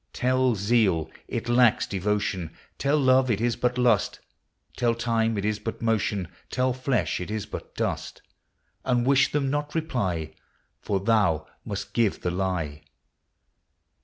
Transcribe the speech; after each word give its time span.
Tell 0.13 0.55
zeale 0.55 1.11
it 1.27 1.47
lacks 1.47 1.85
devotion; 1.85 2.49
Tell 2.79 2.97
love 2.99 3.29
it 3.29 3.39
is 3.39 3.55
but 3.55 3.77
lust; 3.77 4.19
Tell 4.75 4.95
time 4.95 5.37
it 5.37 5.45
is 5.45 5.59
but 5.59 5.79
motion; 5.79 6.27
Tell 6.49 6.73
flesh 6.73 7.19
it 7.21 7.29
is 7.29 7.45
but 7.45 7.75
dust; 7.75 8.23
And 8.83 9.05
wish 9.05 9.31
them 9.31 9.51
not 9.51 9.75
reply, 9.75 10.33
For 10.79 10.99
thou 10.99 11.45
must 11.63 11.93
give 11.93 12.21
the 12.21 12.31
lye. 12.31 12.81